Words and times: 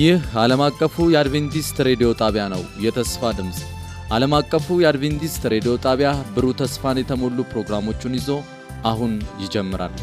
ይህ 0.00 0.20
ዓለም 0.40 0.60
አቀፉ 0.66 1.04
የአድቬንቲስት 1.12 1.76
ሬዲዮ 1.88 2.08
ጣቢያ 2.20 2.44
ነው። 2.52 2.62
የተስፋ 2.84 3.30
ድምፅ 3.38 3.58
ዓለም 4.12 4.32
አቀፉ 4.38 4.78
የአድቬንቲስት 4.82 5.42
ሬዲዮ 5.52 5.72
ጣቢያ 5.84 6.10
ብሩህ 6.34 6.54
ተስፋን 6.60 7.00
የተሞሉ 7.00 7.38
ፕሮግራሞቹን 7.50 8.16
ይዞ 8.18 8.28
አሁን 8.84 9.12
ይጀምራል። 9.42 9.94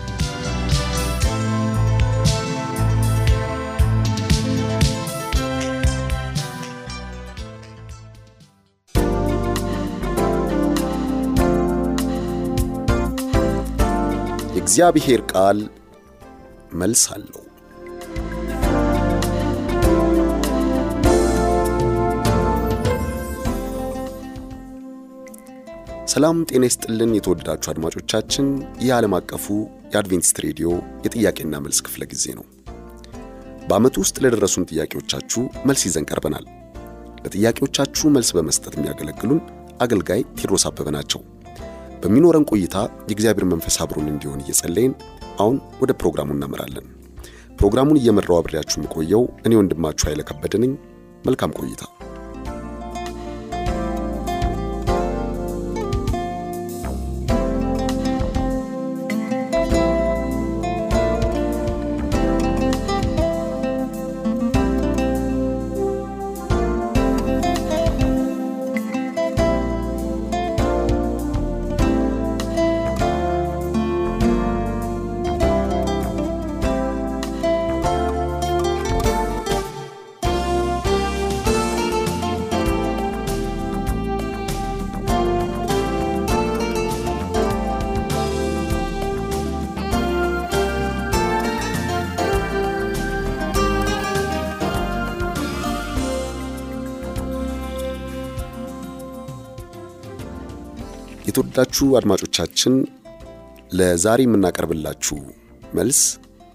የእግዚአብሔር 14.58 15.24
ቃል 15.34 15.60
መልስ 16.76 17.06
አለው። 17.16 17.47
ሰላም 26.18 26.38
ጤና 26.50 26.64
ይስጥልን። 26.68 27.12
የተወደዳችሁ 27.16 27.70
አድማጮቻችን 27.72 28.46
ይህ 28.82 28.92
ዓለም 28.96 29.14
አቀፉ 29.18 29.46
የአድቬንቲስት 29.92 30.38
ሬዲዮ 30.46 30.70
የጥያቄና 31.04 31.60
መልስ 31.66 31.80
ክፍለ 31.86 32.04
ጊዜ 32.14 32.26
ነው። 32.38 32.46
በዓመቱ 33.68 33.96
ውስጥ 34.04 34.16
ለደረሱን 34.24 34.66
ጥያቄዎቻችሁ 34.72 35.42
መልስ 35.70 35.82
ይዘን 35.88 36.08
ቀርበናል። 36.10 36.46
ለጥያቄዎቻችሁ 37.24 38.10
መልስ 38.16 38.32
በመስጠት 38.38 38.78
የሚያገለግሉን 38.78 39.42
አገልጋይ 39.86 40.24
ቴድሮስ 40.40 40.66
አበበ 40.70 40.96
ናቸው። 40.98 41.22
በሚኖረን 42.04 42.48
ቆይታ 42.52 42.76
የእግዚአብሔር 43.04 43.48
መንፈስ 43.54 43.78
አብሮን 43.86 44.10
እንዲሆን 44.14 44.44
እየጸለይን 44.46 44.96
አሁን 45.40 45.60
ወደ 45.84 45.94
ፕሮግራሙ 46.02 46.32
እናመራለን። 46.32 46.88
ፕሮግራሙን 47.60 48.02
እየመራው 48.02 48.40
አብሬያችሁ 48.40 48.80
የምቆየው 48.80 49.26
እኔ 49.46 49.54
ወንድማችሁ 49.62 50.08
ኃይለ 50.10 50.24
ከበደ 50.24 50.56
ነኝ። 50.66 50.74
መልካም 51.26 51.56
ቆይታ። 51.60 51.84
የተወደዳችሁ 101.38 101.88
አድማጮቻችን 101.98 102.76
ለዛሬ 103.80 104.22
የምናቀርብላችሁ 104.26 105.18
መልስ 105.78 106.00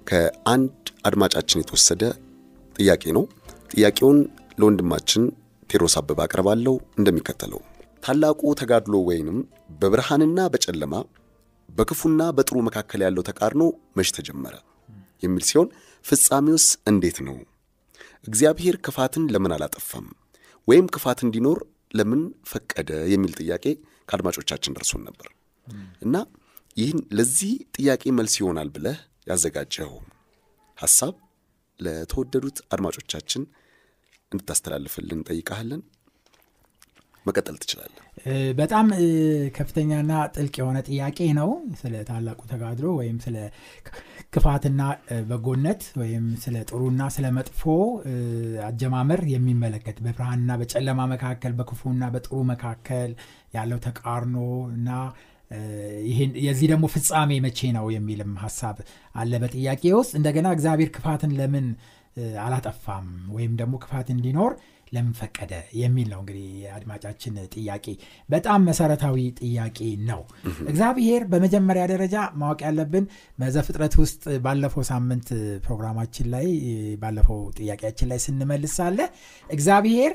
ከአንድ 0.09 0.73
አድማጫችን 1.09 1.61
የተወሰደ 1.61 2.03
ጥያቄ 2.77 3.13
ነው። 3.17 3.25
ጥያቄውን 3.75 4.19
ለወንድማችን 4.61 5.23
ቴዎድሮስ 5.71 5.95
አበበ 6.01 6.19
አቀርባለሁ 6.25 6.75
እንደሚከተለው። 6.99 7.61
ታላቁ 8.03 8.55
ተጋድሎ 8.63 9.05
ወይንም 9.11 9.39
በብርሃንና 9.83 10.49
በጨለማ 10.55 10.95
በክፉና 11.69 12.27
በጥሩ 12.39 12.59
መካከል 12.71 13.03
ያለው 13.07 13.27
ተቃርኖ 13.31 13.63
መች 13.99 14.13
ተጀመረ 14.19 14.57
የሚል 15.23 15.47
ሲሆን 15.51 15.71
ፍጻሜውስ 16.05 16.69
እንዴት 16.87 17.21
ነው? 17.29 17.39
እግዚአብሔር 18.27 18.79
ክፋትን 18.87 19.31
ለምን 19.35 19.57
አላጠፋም? 19.59 20.09
ወይም 20.69 20.89
ክፋት 20.97 21.23
እንዲኖር 21.29 21.61
ለምን 21.95 22.21
ፈቀደ? 22.49 22.91
የሚል 23.15 23.35
ጥያቄ 23.41 23.65
ከአድማጮቻችን 24.09 24.75
ደርሶን 24.77 25.03
ነበር 25.09 25.29
እና 26.03 26.17
ይህን 26.77 27.01
ለዚህ 27.19 27.53
ጥያቄ 27.77 28.03
መልስ 28.19 28.35
ይሆናል 28.41 28.69
ብለህ 28.77 28.99
ያዘጋጀኸው 29.31 29.99
ሐሳብ 30.79 31.15
ለተወደዱት 31.81 32.59
አድማጮቻችን 32.75 33.43
እንድታስተላልፍልን 34.33 35.19
እንጠይቃለን። 35.19 35.83
መቀጠል 37.27 37.57
ትችላለህ። 37.63 38.05
በጣም 38.59 38.87
ከፍተኛና 39.57 40.13
ጥልቅ 40.35 40.55
የሆነ 40.61 40.79
ጥያቄ 40.89 41.19
ነው። 41.39 41.51
ስለ 41.81 41.95
ታላቁ 42.09 42.41
ተጋድሎ 42.51 42.87
ወይም 43.01 43.17
ስለ 43.25 43.37
ክፋትና 44.35 44.83
በጎነት 45.29 45.83
ወይም 46.01 46.25
ስለ 46.45 46.57
ጥሩና 46.69 47.03
ስለ 47.17 47.27
መጥፎ 47.39 47.63
አጀማመር 48.69 49.23
የሚመለከት 49.33 49.99
በብርሃንና 50.05 50.57
በጨለማ 50.61 51.01
መካከል 51.13 51.55
በክፉና 51.59 52.09
በጥሩ 52.15 52.41
መካከል 52.53 53.11
ያለው 53.55 53.81
ተቃርኖ 53.87 54.37
እና 54.77 54.91
የዚህ 56.45 56.67
ደግሞ 56.71 56.85
ፍጻሜ 56.93 57.33
መቼ 57.47 57.61
ነው 57.77 57.87
የሚልም 57.95 58.31
ሀሳብ 58.45 58.77
አለ 59.15 59.33
በጥያቄ 59.43 59.83
ውስጥ። 59.99 60.13
እንደገና 60.21 60.49
እግዚአብሔር 60.57 60.91
ክፋትን 60.95 61.33
ለምን 61.41 61.67
አላጠፋም 62.43 63.07
ወይም 63.35 63.53
ደግሞ 63.61 63.75
ክፋት 63.83 64.09
እንዲኖር 64.15 64.53
ለምን 64.93 65.13
ፈቀደ 65.19 65.53
የሚል 65.79 66.09
ነው 66.13 66.21
እንግዲህ 66.23 66.47
የአድማጫችን 66.63 67.35
ጥያቄ። 67.55 67.87
በጣም 68.29 68.67
መሰረታዊ 68.69 69.17
ጥያቄ 69.41 69.79
ነው። 70.09 70.21
እግዚአብሔር 70.67 71.23
በመጀመሪያ 71.31 71.85
ደረጃ 71.93 72.17
ማወቅ 72.41 72.61
ያለብን 72.67 73.05
በዘፍጥረት 73.39 73.95
ውስጥ 74.03 74.25
ባለፈው 74.45 74.85
ሳምንት 74.91 75.29
ፕሮግራማችን 75.65 76.29
ላይ 76.35 76.49
ባለፈው 77.03 77.41
ጥያቄያችን 77.59 78.11
ላይ 78.13 78.21
ስንመልስ 78.27 78.75
ሳለ 78.79 79.01
እግዚአብሔር 79.47 80.13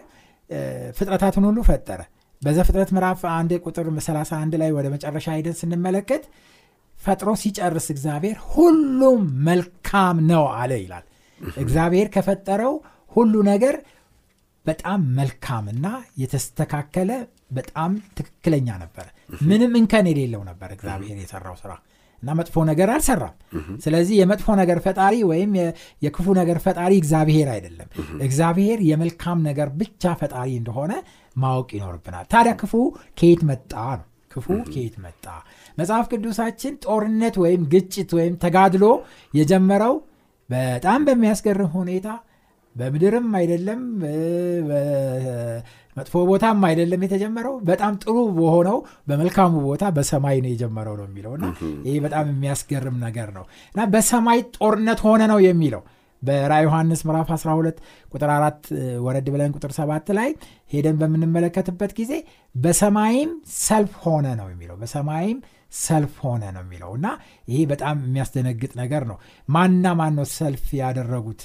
ፍጥረታትን 0.97 1.47
ሁሉ 1.47 1.59
ፈጠረ። 1.67 2.01
በዘፍጥረት 2.41 2.89
ምዕራፍ 2.95 3.21
አንድ 3.33 3.51
ቁጥር 3.63 3.87
31 4.01 4.55
ላይ 4.61 4.71
ወደ 4.75 4.87
መጨረሻ 4.93 5.27
ሄደን 5.37 5.55
ስንመለከት 5.59 6.23
ፈጥሮ 6.95 7.29
ሲጨርስ 7.41 7.87
እግዚአብሔር 7.93 8.37
ሁሉም 8.51 9.19
መልካም 9.47 10.17
ነው 10.29 10.45
አለ 10.57 10.71
ይላል። 10.81 11.05
እግዚአብሔር 11.57 12.07
ከፈጠረው 12.13 12.73
ሁሉ 13.11 13.33
ነገር 13.49 13.75
በጣም 14.67 15.01
መልካምና 15.17 15.87
የተስተካከለ 16.21 17.11
በጣም 17.51 17.91
ትክክለኛ 18.17 18.69
ነበረ። 18.81 19.05
ምንም 19.49 19.73
እንከን 19.79 20.07
የሌለው 20.11 20.41
ነበር 20.49 20.69
እግዚአብሔር 20.75 21.17
የሰራው 21.21 21.55
ስራ 21.61 21.71
እና 22.23 22.33
መጥፎ 22.37 22.63
ነገር 22.69 22.89
አልሰራም። 22.93 23.35
ስለዚህ 23.83 24.15
የመጥፎ 24.19 24.47
ነገር 24.59 24.77
ፈጣሪ 24.85 25.15
ወይም 25.29 25.51
የክፉ 26.01 26.25
ነገር 26.39 26.57
ፈጣሪ 26.63 26.93
እግዚአብሔር 27.01 27.49
አይደለም። 27.53 27.89
እግዚአብሔር 28.27 28.79
የመልካም 28.87 29.39
ነገር 29.49 29.69
ብቻ 29.81 30.13
ፈጣሪ 30.21 30.49
እንደሆነ 30.61 30.93
ማወቅ 31.35 31.69
ይኖርብናል። 31.77 32.25
ታዲያ 32.31 32.53
ክፉ 32.61 32.73
ከየት 33.19 33.41
መጣ 33.49 33.73
ነው? 33.99 34.05
ክፉ 34.33 34.47
ከየት 34.67 34.95
መጣ? 35.03 35.25
መጽሐፍ 35.77 36.05
ቅዱሳችን 36.11 36.73
ጦርነት 36.85 37.35
ወይም 37.43 37.61
ግጭት 37.73 38.09
ወይም 38.17 38.33
ተጋድሎ 38.43 38.85
የጀመረው 39.33 39.95
በጣም 40.49 40.99
በሚያስገርም 41.07 41.71
ሁኔታ 41.77 42.09
በምድርም 42.77 43.27
አይደለም 43.39 43.81
መጥፎ 45.97 46.15
ቦታም 46.29 46.59
አይደለም 46.67 47.03
የተጀመረው። 47.05 47.53
በጣም 47.69 47.93
ጥሩ 48.03 48.15
በሆነው 48.37 48.77
በመልካሙ 49.09 49.53
ቦታ 49.67 49.83
በሰማይ 49.95 50.37
ነው 50.43 50.51
የጀመረው 50.51 50.95
ነው 50.99 51.05
የሚለው 51.09 51.33
እና 51.37 51.45
ይህ 51.87 51.97
በጣም 52.05 52.25
የሚያስገርም 52.33 52.97
ነገር 53.05 53.29
ነው 53.37 53.45
እና 53.75 53.85
በሰማይ 53.93 54.41
ጦርነት 54.57 55.01
ሆነ 55.07 55.21
ነው 55.33 55.39
የሚለው። 55.47 55.83
በራ 56.21 56.53
ዮሐንስ 56.63 57.01
ምዕራፍ 57.07 57.27
12 57.33 57.81
ቁጥር 58.11 58.29
4 58.35 58.69
ወረድ 59.05 59.27
ብለን 59.33 59.51
ቁጥር 59.57 59.71
7 59.75 60.07
ላይ 60.17 60.29
ሄደን 60.71 60.95
በምንመለከትበት 61.01 61.91
ጊዜ 61.99 62.13
በሰማይም 62.55 63.31
ሰልፍ 63.65 63.93
ሆነ 64.05 64.27
ነው 64.39 64.47
የሚለው። 64.53 64.77
በሰማይም 64.81 65.37
ሰልፍ 65.79 66.15
ሆነ 66.25 66.43
ነው 66.55 66.61
የሚለው 66.65 66.91
እና 66.97 67.07
ይሄ 67.49 67.59
በጣም 67.71 67.97
የሚያስደነግጥ 68.05 68.71
ነገር 68.81 69.03
ነው። 69.11 69.17
ማንና 69.49 69.87
ማን 69.99 70.13
ነው 70.19 70.27
ሰልፍ 70.37 70.65
ያደረጉት 70.79 71.41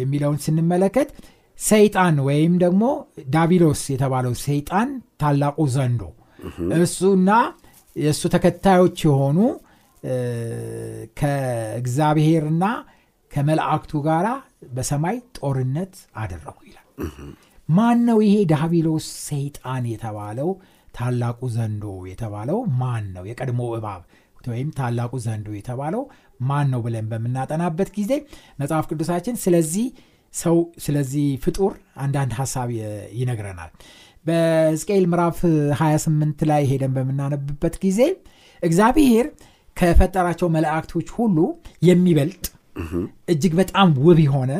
የሚለውን 0.00 0.38
ስንመለከት 0.44 1.10
ሰይጣን 1.58 2.16
ወይም 2.26 2.52
ደግሞ 2.62 2.82
ዳቢሎስ 3.30 3.82
የተባለው 3.92 4.34
ሰይጣን 4.44 4.88
ታላቁ 5.22 5.58
ዘንዶ 5.74 6.02
እሱና 6.78 7.30
የእሱ 7.96 8.22
ተከታዮች 8.34 8.98
የሆኑ 9.06 9.38
ከእግዚአብሔርና 11.20 12.64
ከመላእክቱ 13.30 13.92
ጋር 14.06 14.26
በሰማይ 14.76 15.16
ጦርነት 15.38 15.94
አደረጉ 16.20 16.58
ይላል። 16.68 16.86
ማን 17.68 17.98
ነው 18.08 18.18
ይሄ 18.26 18.36
ዳቢሎስ 18.52 19.06
ሰይጣን 19.26 19.84
የተባለው 19.92 20.50
ታላቁ 20.94 21.40
ዘንዶ 21.56 21.84
የተባለው 22.10 22.58
ማን 22.80 23.04
ነው? 23.16 23.24
የቀድሞ 23.30 23.60
እባብ 23.78 24.02
ወይም 24.48 24.68
ታላቁ 24.76 25.12
ዘንዶ 25.24 25.48
የተባለው 25.56 26.02
ማን 26.40 26.66
ነው 26.72 26.80
ብለን 26.84 27.06
በምናጠናበት 27.10 27.88
ጊዜ 27.96 28.12
መጽሐፍ 28.60 28.86
ቅዱሳችን 28.90 29.36
ስለዚህ 29.42 29.86
ሰው 30.34 30.56
ስለዚህ 30.84 31.26
ፍጡር 31.44 31.72
አንዳንድ 31.98 32.32
ሀሳብ 32.38 32.68
ይነግረናል። 33.18 33.70
በሕዝቅኤል 34.26 35.04
ምዕራፍ 35.10 35.38
28 35.78 36.44
ላይ 36.50 36.62
ሄደን 36.70 36.92
በምናነብበት 36.96 37.76
ጊዜ 37.84 38.00
እግዚአብሔር 38.62 39.26
ከፈጠራቸው 39.76 40.48
መላእክቶች 40.54 41.08
ሁሉ 41.16 41.38
የሚበልጥ 41.88 42.44
እጅግ 43.32 43.52
በጣም 43.60 43.88
ውብ 44.04 44.18
የሆነ 44.24 44.52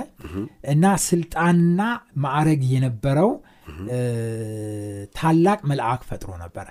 እና 0.73 0.85
ስልጣንና 1.05 1.81
ማዕረግ 2.25 2.63
የነበረው 2.73 3.31
ታላቅ 5.17 5.59
መልአክ 5.71 6.03
ፈጥሮ 6.09 6.31
ነበረ። 6.43 6.67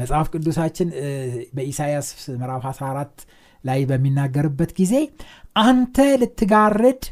መጽሐፍ 0.00 0.26
ቅዱሳችን 0.32 0.88
በኢሳያስ 1.56 2.08
ምዕራፍ 2.34 2.64
14 2.70 3.24
ላይ 3.64 3.80
በሚናገርበት 3.90 4.70
ጊዜ 4.78 4.94
አንተ 5.62 6.06
ልትጋርድ 6.22 7.02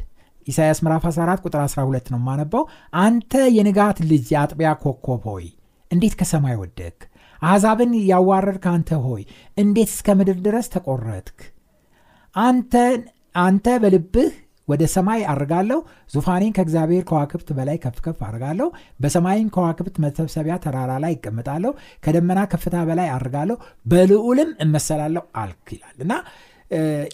ኢሳያስ 0.47 0.79
ምዕራፍ 0.85 1.03
14 1.09 1.45
ቁጥር 1.45 1.61
12 1.65 2.11
ነው 2.13 2.19
የማነባው 2.21 2.63
አንተ 3.03 3.41
የንጋት 3.57 3.97
ልጅ 4.11 4.25
የአጥቢያ 4.33 4.69
ኮከብ 4.83 5.23
ሆይ 5.31 5.47
እንዴት 5.91 6.13
ከሰማይ 6.19 6.55
ወደክ 6.61 6.97
አሕዛብን 7.41 7.91
ያዋረድክ 8.09 8.65
አንተ 8.71 8.91
ሆይ 9.05 9.21
እንዴት 9.57 9.89
እስከ 9.93 10.15
ምድር 10.19 10.37
ድረስ 10.45 10.67
ተቆረጥክ? 10.73 11.37
አንተ 13.35 13.67
በልብህ 13.83 14.31
ወደ 14.69 14.83
ሰማይ 14.93 15.21
አርጋለሁ። 15.31 15.79
ዙፋኔን 16.13 16.53
ከእግዚአብሔር 16.55 17.03
ከዋክብት 17.09 17.49
በላይ 17.57 17.77
ከፍ 17.83 17.97
ከፍ 18.05 18.19
አርጋለሁ። 18.27 18.67
በሰማይም 18.99 19.49
ከዋክብት 19.55 19.95
መሰብሰቢያ 20.03 20.55
ተራራ 20.63 20.91
ላይ 21.03 21.13
ይቀምጣለሁ 21.15 21.71
ከደመና 22.03 22.39
ከፍታ 22.51 22.75
በላይ 22.89 23.09
አርጋለሁ። 23.15 23.57
በልዑልም 23.85 24.51
እመሰላለሁ 24.65 25.23
አልክ 25.41 25.67
ይላል። 25.75 25.97
እና 26.05 26.13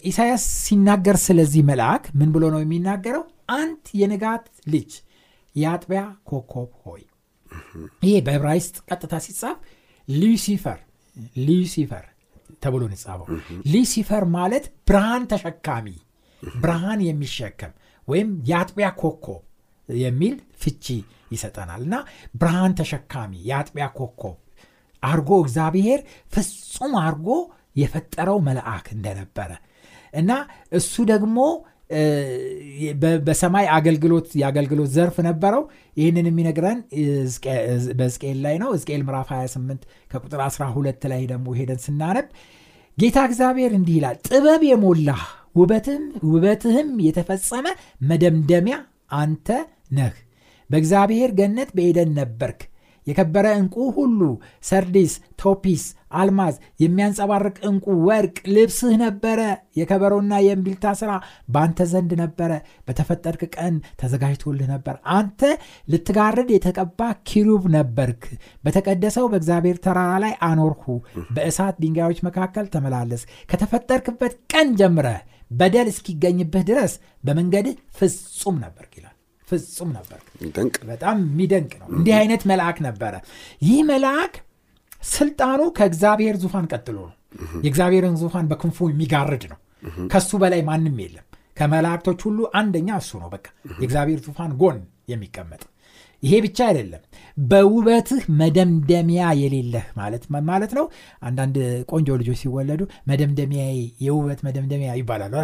ኢሳያስ 0.08 0.44
ሲናገር 0.64 1.16
ስለዚህ 1.22 1.62
መልአክ 1.68 2.04
ምን 2.18 2.30
ብሎ 2.34 2.44
ነው 2.54 2.60
የሚናገረው? 2.62 3.22
አንት 3.56 3.84
የንጋት 4.00 4.44
ልጅ 4.72 4.90
የአጥቢያ 5.56 6.00
ኮከብ 6.28 6.70
ሆይ። 6.84 7.02
ይሄ 8.02 8.14
በዕብራይስጥ 8.26 8.76
ቀጥታ 8.88 9.14
ሲጻፍ 9.26 9.56
ሉሲፈር 10.08 10.78
ሉሲፈር 11.46 12.04
ተብሎ 12.62 12.82
ንጻፈው 12.90 13.26
ሉሲፈር 13.72 14.24
ማለት 14.34 14.64
ብርሃን 14.88 15.24
ተሸካሚ 15.30 15.86
ብርሃን 16.56 17.00
የሚሸከም 17.06 17.72
ወይም 18.08 18.30
የአጥቢያ 18.48 18.88
ኮከብ 19.00 19.42
የሚል 19.88 20.34
ፍቺ 20.62 20.84
ይሰጠናል። 21.32 21.80
እና 21.86 21.96
ብርሃን 22.34 22.74
ተሸካሚ 22.80 23.32
የአጥቢያ 23.48 23.86
ኮከብ 23.98 24.36
አርጎ 25.02 25.30
እግዚአብሔር 25.44 26.00
ፍጹም 26.34 26.92
አርጎ 27.02 27.28
የፈጠረው 27.76 28.38
መልአክ 28.46 28.86
እንደነበረ 28.96 29.50
እና 30.12 30.30
እሱ 30.78 30.94
ደግሞ 31.10 31.38
በሰማይ 33.26 33.66
አገልግሎት 33.76 34.28
የአገልግሎት 34.40 34.90
ዘርፍ 34.94 35.16
ነበረው። 35.26 35.62
ይህንን 35.96 36.26
የሚነግረን 36.30 36.78
በዝቅኤል 37.98 38.38
ላይ 38.46 38.56
ነው። 38.62 38.70
ዝቅኤል 38.80 39.02
ምዕራፍ 39.06 39.28
28 39.34 39.82
ከቁጥር 40.10 40.40
12 40.46 41.06
ላይ 41.12 41.22
ደግሞ 41.32 41.54
ሄደን 41.58 41.80
ስናነብ 41.84 42.28
ጌታ 42.98 43.18
እግዚአብሔር 43.28 43.72
እንዲህ 43.78 43.96
ይላል 43.98 44.16
ጥበብ 44.28 44.62
የሞላህ 44.68 45.22
ውበትህም 45.56 46.88
የተፈጸመ 47.06 47.66
መደምደሚያ 48.08 48.78
አንተ 49.20 49.48
ነህ። 49.96 50.14
በእግዚአብሔር 50.70 51.30
ገነት 51.38 51.68
በኤደን 51.76 52.10
ነበርክ። 52.18 52.62
የከበረ 53.06 53.46
ዕንቁ 53.58 53.76
ሁሉ 53.96 54.20
ሰርዲስ 54.68 55.12
ቶፒስ 55.40 55.82
አልማዝ 56.12 56.54
የሚያንጸባርቅ 56.82 57.56
ዕንቁ 57.68 57.86
ወርቅ 58.06 58.36
ልብስህ 58.54 58.94
ነበረ። 59.02 59.40
የከበሮና 59.76 60.32
የእምቢልታ 60.44 60.94
ሥራ 61.00 61.12
በአንተ 61.48 61.86
ዘንድ 61.92 62.12
ነበረ። 62.22 62.50
በተፈጠርክ 62.88 63.42
ቀን 63.56 63.74
ተዘጋጅቶልህ 64.00 64.68
ነበር። 64.74 64.96
አንተ 65.16 65.40
ልትጋርድ 65.88 66.50
የተቀባ 66.54 67.00
ኪሩብ 67.28 67.64
ነበርክ። 67.76 68.24
በተቀደሰው 68.64 69.28
በእግዚአብሔር 69.32 69.78
ተራራ 69.86 70.12
ላይ 70.24 70.34
አኖርሁ። 70.48 70.86
በእሳት 71.30 71.78
ድንጋዮች 71.84 72.20
መካከል 72.28 72.66
ተመላለስ 72.74 73.24
ከተፈጠርክበት 73.52 74.34
ቀን 74.52 74.70
ጀምረህ 74.80 75.22
በደል 75.50 75.88
እስኪገኝብህ 75.92 76.64
ድረስ 76.68 76.92
በመንገድህ 77.24 77.76
ፍጹም 77.98 78.56
ነበርክ 78.64 78.92
ይላል። 78.98 79.12
ፍጹም 79.48 79.90
ነበር 79.96 80.18
በጣም 80.88 81.16
የሚደንቅ 81.24 81.72
ነው። 81.80 81.88
እንዲህ 81.96 82.14
አይነት 82.20 82.42
መልአክ 82.50 82.78
ነበረ። 82.86 83.14
ይህ 83.62 83.80
መልአክ 83.90 84.34
ስልጣኑ 85.08 85.60
ከእግዚአብሔር 85.76 86.36
ዙፋን 86.42 86.66
ቀጥሎ 86.72 86.96
ነው። 87.04 87.14
የእግዚአብሔርን 87.64 88.16
ዙፋን 88.20 88.46
በክንፉ 88.50 88.88
የሚጋርድ 88.90 89.44
ነው። 89.52 89.58
ከሱ 90.12 90.30
በላይ 90.42 90.60
ማንም 90.68 90.98
የለም። 91.02 91.26
ከመላእክቶች 91.56 92.20
ሁሉ 92.26 92.38
አንደኛ 92.58 92.88
እሱ 93.00 93.12
ነው። 93.22 93.28
በቃ 93.34 93.46
የእግዚአብሔር 93.80 94.20
ዙፋን 94.26 94.52
ጎን 94.60 94.78
የሚቀመጥ 95.12 95.62
ይሄ 96.26 96.34
ብቻ 96.44 96.58
አይደለም። 96.68 97.02
በውበትህ 97.46 98.22
መደምደሚያ 98.40 99.22
የሌለህ 99.40 99.86
ማለት 99.98 100.22
ማለት 100.48 100.72
ነው። 100.78 100.84
አንዳንድ 101.22 101.56
ቆንጆ 101.90 102.08
ልጆች 102.20 102.38
ሲወለዱ 102.42 102.80
መደምደሚያ 103.10 103.64
የውበት 104.06 104.40
መደምደሚያ 104.46 104.92
ይባላሉ 105.00 105.34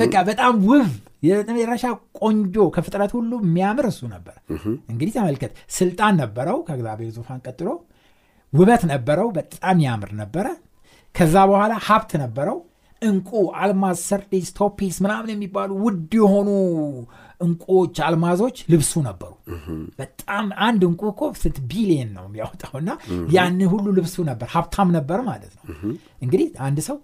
በቃ 0.00 0.14
በጣም 0.28 0.54
ውብ 0.70 0.88
የመጨረሻ 1.22 1.84
ቆንጆ 2.20 2.56
ከፍጥረት 2.74 3.12
ሁሉ 3.16 3.32
የሚያምር 3.44 3.86
እሱ 3.90 4.00
ነበር። 4.14 4.36
እንግዲህ 4.90 5.12
ተመልከት 5.16 5.52
ስልጣን 5.78 6.16
ነበረው 6.22 6.58
ከእግዚአብሔር 6.66 7.12
ዙፋን 7.16 7.40
ቀጥሎ። 7.46 7.68
ውበት 8.52 8.82
ነበረው 8.92 9.28
በጣም 9.38 9.78
ያምር 9.86 10.10
ነበረ። 10.20 10.46
ከዛ 11.14 11.36
በኋላ 11.50 11.74
ሀብት 11.86 12.12
ነበረው 12.22 12.58
እንቁ 13.02 13.30
አልማዝ 13.58 13.98
ሰርዲስ 14.06 14.48
ቶፒስ 14.58 14.96
ምናምን 15.04 15.30
የሚባሉ 15.32 15.70
ውድ 15.84 16.12
የሆኑ 16.18 16.48
እንቁዎች 17.40 17.96
አልማዞች 18.06 18.56
ልብሱ 18.72 18.92
ነበሩ። 19.06 19.32
በጣም 20.00 20.46
አንድ 20.66 20.82
እንቁ 20.88 21.02
እኮ 21.12 21.28
ስንት 21.42 21.58
ቢሊየን 21.70 22.10
ነው 22.16 22.24
የሚያወጣው 22.28 22.74
እና 22.80 22.90
ያን 23.34 23.60
ሁሉ 23.72 23.86
ልብሱ 23.98 24.16
ነበር 24.30 24.48
ሀብታም 24.54 24.90
ነበር 24.96 25.20
ማለት 25.28 25.52
ነው። 25.58 25.64
እንግዲህ 26.22 26.48
አንድ 26.68 26.80
ሰው 26.88 26.98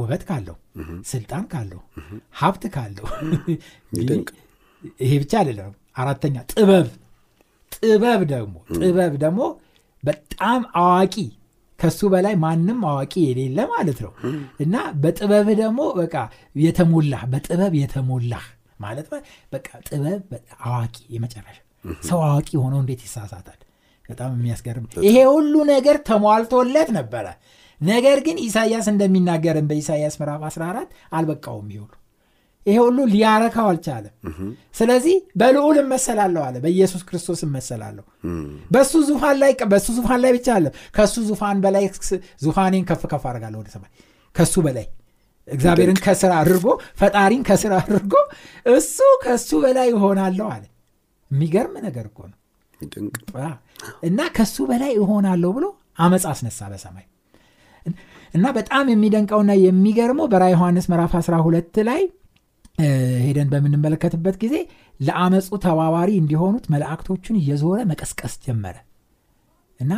ውበት 0.00 0.22
ካለው 0.28 0.56
ስልጣን 1.10 1.44
ካለው 1.52 1.82
ሀብት 2.40 2.64
ካለው 2.76 3.08
ይሄ 5.00 5.12
ብቻ 5.22 5.32
አይደለም 5.40 5.72
አራተኛ 5.96 6.36
ጥበብ 6.52 6.86
ጥበብ 7.72 8.20
ደግሞ 8.30 8.54
ጥበብ 8.76 9.12
ደግሞ 9.24 9.40
በጣም 10.02 10.60
አዋቂ 10.80 11.14
ከሱ 11.80 12.00
በላይ 12.12 12.34
ማንም 12.42 12.80
አዋቂ 12.88 13.14
የሌለ 13.24 13.58
ማለት 13.72 13.98
ነው። 14.04 14.12
እና 14.64 14.74
በጥበብህ 15.02 15.56
ደግሞ 15.60 15.80
በቃ 16.00 16.16
የተሞላህ 16.60 17.22
በጥበብ 17.32 17.74
የተሞላህ 17.80 18.44
ማለት 18.80 19.06
በቃ 19.52 19.68
ጥበብ 19.88 20.22
አዋቂ 20.66 20.96
የመጨረሻ 21.14 21.58
ሰው 22.04 22.18
አዋቂ 22.26 22.50
ሆነው 22.62 22.80
እንዴት 22.82 23.02
ይሳሳታል? 23.06 23.58
በጣም 24.08 24.30
የሚያስገርም 24.36 24.84
ይሄ 25.06 25.16
ሁሉ 25.32 25.54
ነገር 25.70 25.96
ተሟልቶለት 26.08 26.88
ነበረ። 26.96 27.26
ነገር 27.80 28.18
ግን 28.26 28.36
ኢሳያስ 28.44 28.86
እንደሚናገርን 28.92 29.68
በኢሳያስ 29.68 30.14
ምዕራፍ 30.20 30.42
14 30.48 30.88
አልበቃውም 31.12 31.68
ይሁሉ 31.74 31.92
ይሄ 32.66 32.76
ሁሉ 32.84 32.98
ሊያረካው 33.12 33.66
አልቻለም። 33.70 34.14
ስለዚህ 34.78 35.16
በልዑል 35.40 35.76
እመሰላለሁ 35.82 36.42
አለ 36.46 36.56
በኢየሱስ 36.64 37.02
ክርስቶስ 37.08 37.40
እመሰላለሁ። 37.46 38.04
በሱ 38.74 38.92
ዙፋን 39.08 39.36
ላይ 39.42 39.52
በሱ 39.72 39.86
ዙፋን 39.98 40.20
ላይ 40.24 40.32
ብቻ 40.36 40.48
አለ 40.56 40.66
ከሱ 40.96 41.14
ዙፋን 41.28 41.60
በላይ 41.64 41.84
ዙፋኔን 42.44 42.84
ከፍ 42.90 43.04
ከፍ 43.12 43.24
አድርጋለሁ 43.30 43.58
ወደ 43.62 43.70
ሰማይ። 43.74 43.92
ከሱ 44.34 44.54
በላይ 44.66 44.86
እግዚአብሔርን 45.48 45.98
ከስራ 46.04 46.32
አድርጎ 46.40 46.66
ፈጣሪን 47.00 47.42
ከስራ 47.48 47.72
አድርጎ 47.82 48.14
እሱ 48.74 48.96
ከሱ 49.24 49.50
በላይ 49.64 49.88
እሆናለሁ 49.96 50.46
አለ። 50.54 50.64
የሚገርም 51.30 51.74
ነገር 51.86 52.04
እኮ 52.10 52.20
ነው። 52.28 52.36
እና 54.08 54.20
ከሱ 54.36 54.56
በላይ 54.70 54.92
እሆናለሁ 55.00 55.50
ብሎ 55.56 55.66
አመፅ 56.04 56.24
አስነሳ 56.30 56.68
በሰማይ። 56.72 57.06
እና 58.34 58.46
በጣም 58.56 58.86
የሚደንቀውና 58.92 59.52
የሚገርመው 59.62 60.26
በራ 60.32 60.44
ዮሐንስ 60.52 60.86
ምዕራፍ 60.90 61.12
12 61.20 61.78
ላይ 61.88 62.02
ሄደን 63.24 63.48
በምንመለከትበት 63.52 64.36
ጊዜ 64.42 64.54
ለአመፁ 65.00 65.58
ተባባሪ 65.64 66.10
እንዲሆኑት 66.20 66.64
መላእክቶቹን 66.74 67.36
እየዞረ 67.40 67.78
መቀስቀስ 67.90 68.34
ጀመረ። 68.44 68.76
እና 69.80 69.92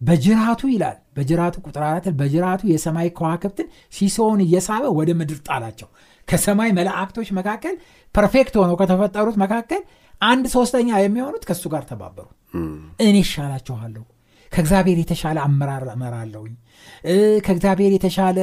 በጅራቱ 0.00 0.60
ይላል 0.72 0.98
በጅራቱ 1.16 1.56
ቁጥር 1.66 1.82
አራት 1.86 2.04
በጅራቱ 2.18 2.62
የሰማይ 2.72 3.08
ከዋክብትን 3.16 3.68
ሲሶውን 3.92 4.40
እየሳበ 4.44 4.84
ወደ 4.98 5.10
ምድር 5.20 5.38
ጣላቸው። 5.48 5.88
ከሰማይ 6.28 6.70
መላእክቶች 6.78 7.28
መካከል 7.38 7.74
perfect 8.14 8.54
ሆነው 8.60 8.76
ከተፈጠሩት 8.80 9.36
መካከል 9.42 9.82
አንድ 10.22 10.44
ሶስተኛ 10.54 10.88
የሚሆኑት 11.00 11.42
ከእሱ 11.48 11.64
ጋር 11.74 11.82
ተባበሩ 11.90 12.26
እኔ 13.02 13.16
ይሻላችኋለሁ 13.22 14.04
ከእግዚአብሔር 14.52 14.98
የተሻለ 15.02 15.38
አመራር 15.44 15.84
እመራለሁኝ። 15.94 16.54
ከእግዚአብሔር 17.46 17.92
የተሻለ 17.94 18.38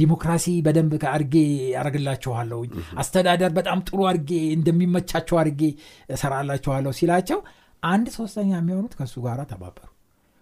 ዲሞክራሲ 0.00 0.46
በደንብ 0.66 0.92
አርጌ 1.12 1.34
ያደርግላችኋለሁኝ 1.74 2.70
አስተዳደር 3.02 3.52
በጣም 3.58 3.80
ጥሩ 3.88 4.00
አርጌ 4.10 4.30
እንደሚመቻቸው 4.56 5.38
አርጌ 5.42 5.62
እሰራላችኋለሁ 6.08 6.92
ሲላቸው 6.98 7.40
አንድ 7.82 8.08
ሶስተኛ 8.18 8.50
የሚሆኑት 8.58 8.92
ከእሱ 8.98 9.14
ጋር 9.24 9.40
ተባበሩ። 9.52 9.88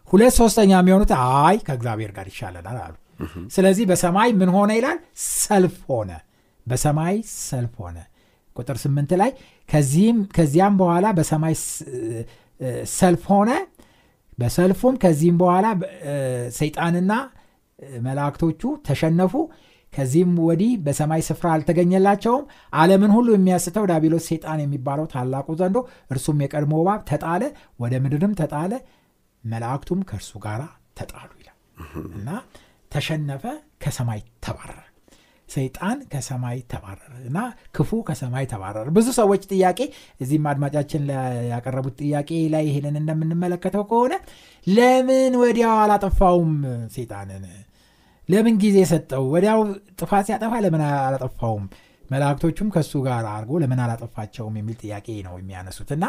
ሁለት 0.09 0.35
ሶስተኛ 0.40 0.73
የሚሆኑት 0.78 1.12
አይ 1.21 1.57
ከእግዚአብሔር 1.66 2.12
ጋር 2.16 2.26
ይሻለናል 2.33 2.78
አሉ። 2.85 2.95
ስለዚህ 3.54 3.85
በሰማይ 3.90 4.30
ምን 4.38 4.50
ሆነ 4.54 4.71
ይላል? 4.78 4.99
ሰልፍ 5.40 5.76
ሆነ። 5.90 6.11
በሰማይ 6.66 7.16
ሰልፍ 7.42 7.75
ሆነ። 7.83 7.99
ቁጥር 8.57 8.76
ስምንት 8.83 9.11
ላይ 9.21 9.30
ከዚያም 10.37 10.75
በኋላ 10.80 11.07
በሰማይ 11.19 11.54
ሰልፍ 12.95 13.23
ሆነ 13.30 13.50
በሰልፉም 14.40 14.94
ከዚህም 15.02 15.37
በኋላ 15.40 15.66
ሰይጣንና 16.59 17.12
መላእክቶቹ 18.06 18.62
ተሸነፉ። 18.87 19.35
ከዚህም 19.92 20.32
ወዲህ 20.47 20.73
በሰማይ 20.85 21.23
ስፍራ 21.28 21.47
አልተገኘላቸውም። 21.54 22.44
ዓለምን 22.75 23.12
ሁሉ 23.16 23.28
የሚያስተው 23.35 23.87
ዳቢሎስ 23.90 24.26
ሰይጣን 24.30 24.61
የሚባለው 24.62 25.06
ታላቁ 25.14 25.49
ዘንዶ 25.61 25.78
እርሱም 26.12 26.42
የቀድሞ 26.44 26.75
እባብ 26.82 27.00
ተጣለ 27.11 27.42
ወደ 27.82 27.94
ምድርም 28.04 28.37
ተጣለ 28.40 28.73
መላእክቱም 29.44 30.02
ከእርሱ 30.09 30.32
ጋር 30.47 30.62
ተጣሉ 31.00 31.30
ይላል። 31.40 31.59
እና 32.18 32.28
ተሸነፈ 32.92 33.44
ከሰማይ 33.82 34.23
ተባረረ 34.47 34.78
ሰይጣን 35.50 35.99
ከሰማይ 36.12 36.59
ተባረረ 36.73 37.12
እና 37.28 37.38
ክፉ 37.76 38.00
ከሰማይ 38.09 38.45
ተባረረ። 38.52 38.87
ብዙ 38.97 39.09
ሰዎች 39.19 39.42
ጥያቄ 39.52 39.78
እዚህም 40.23 40.47
አድማጫችን 40.50 41.04
ያቀረቡት 41.52 41.97
ጥያቄ 42.02 42.30
ላይ 42.54 42.64
ይሄንን 42.69 42.97
እንደምንመለከተው 43.00 43.85
ከሆነ 43.90 44.14
ለምን 44.66 45.35
ወዲያው 45.42 45.75
አላጠፋውም 45.83 46.52
ሰይጣንን? 46.97 47.45
ለምን 48.28 48.57
ጊዜ 48.62 48.78
ሰጠው? 48.90 49.23
ወዲያው 49.35 49.61
ጥፋት 50.00 50.26
ሲያጠፋ 50.28 50.52
ለምን 50.64 50.83
አላጠፋውም? 50.88 51.64
መላእክቶቹም 52.04 52.69
ከእሱ 52.75 52.92
ጋር 53.07 53.25
አድርጎ 53.33 53.59
ለምን 53.62 53.80
አላጠፋቸውም? 53.85 54.54
የሚል 54.61 54.76
ጥያቄ 54.83 55.07
ነው 55.26 55.35
የሚያነሱት 55.40 55.90
እና 55.97 56.04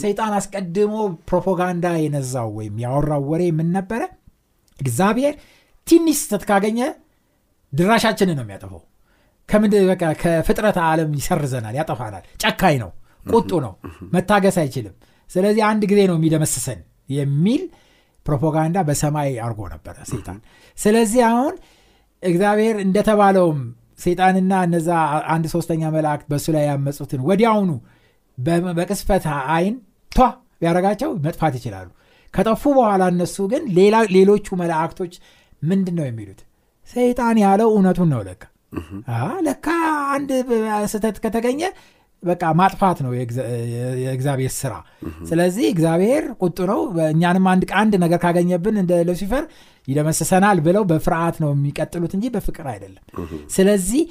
ሰይጣን 0.00 0.32
አስቀድሞ 0.38 0.94
ፕሮፓጋንዳ 1.28 1.86
የነዛው 2.04 2.48
ወይም 2.58 2.76
ያወራው 2.84 3.24
ወሬ 3.32 3.42
ምን 3.58 3.68
ነበረ? 3.76 4.02
እግዚአብሔር 4.78 5.34
ትንሽ 5.86 6.18
ስተት 6.22 6.44
ካገኘ 6.50 6.80
ድራሻችንን 7.74 8.36
ነው 8.38 8.44
የሚያጠፋው። 8.44 8.82
ከፍጥረት 10.22 10.76
ዓለም 10.84 11.10
ይሰርዘናል 11.18 11.74
ያጠፋናል። 11.78 12.24
ጨካኝ 12.42 12.76
ነው 12.82 12.90
ቁጡ 13.30 13.50
ነው 13.64 13.72
መታገስ 14.14 14.56
አይችልም። 14.62 14.94
ስለዚህ 15.30 15.62
አንድ 15.68 15.82
ጊዜ 15.90 16.00
ነው 16.10 16.16
የሚደመስሰን 16.18 16.80
የሚል 17.14 17.62
ፕሮፓጋንዳ 18.26 18.78
በሰማይ 18.88 19.30
አርጎ 19.46 19.60
ነበረ 19.72 19.96
ሰይጣን። 20.10 20.38
ስለዚህ 20.78 21.22
አሁን 21.30 21.54
እግዚአብሔር 22.22 22.76
እንደተባለውም 22.84 23.58
ሰይጣንና 23.98 24.52
እነዛ 24.66 24.88
አንድ 25.34 25.44
ሶስተኛ 25.54 25.82
መላእክት 25.96 26.26
በእሱ 26.30 26.46
ላይ 26.54 26.64
ያመፁትን 26.70 27.20
ወዲያውኑ 27.28 27.70
በቅስፈት 28.78 29.24
አይን 29.56 29.74
ቷ 30.12 30.26
ቢያረጋቸው 30.60 31.10
መጥፋት 31.26 31.54
ይችላሉ። 31.58 31.88
ከጠፉ 32.34 32.62
በኋላ 32.78 33.02
እነሱ 33.12 33.36
ግን 33.52 33.62
ሌሎቹ 34.16 34.46
መላእክቶች 34.62 35.12
ምንድን 35.62 35.94
ነው 35.98 36.06
የሚሉት 36.08 36.40
ሰይጣን 36.88 37.36
ያለው 37.42 37.68
እውነቱን 37.74 38.08
ነው 38.14 38.22
ለካ። 38.28 38.42
ለካ 39.46 39.66
አንድ 40.14 40.30
ስህተት 40.92 41.16
ከተገኘ 41.24 41.60
በቃ 42.22 42.42
ማጥፋት 42.58 42.98
ነው 43.04 43.10
የእግዚአብሔር 44.02 44.52
ስራ። 44.58 44.74
ስለዚህ 45.28 45.66
እግዚአብሔር 45.72 46.24
ቁጡ 46.40 46.58
ነው። 46.70 46.80
እኛንም 47.08 47.46
አንድ 47.52 47.64
አንድ 47.80 47.94
ነገር 48.04 48.18
ካገኘብን 48.22 48.76
እንደ 48.82 48.92
ሉሲፈር 49.08 49.44
ይደመስሰናል 49.88 50.58
ብለው 50.66 50.84
በፍርሃት 50.90 51.36
ነው 51.42 51.50
የሚቀጥሉት 51.54 52.12
እንጂ 52.16 52.30
በፍቅር 52.34 52.68
አይደለም። 52.72 53.04
ስለዚህ 53.56 54.04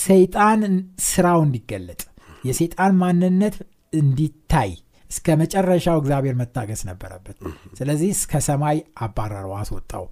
ሰይጣን 0.00 0.60
ስራው 1.08 1.40
እንዲገለጥ 1.46 2.00
የሰይጣን 2.44 2.92
ማንነት 3.02 3.56
እንዲታይ 3.92 4.72
እስከ 5.10 5.36
መጨረሻው 5.40 5.96
እግዚአብሔር 6.00 6.34
መታገስ 6.40 6.82
ነበረበት። 6.88 7.38
ስለዚህ 7.78 8.10
እስከ 8.16 8.40
ሰማይ 8.46 8.76
አባረረው 9.02 9.52
አስወጣው 9.58 10.04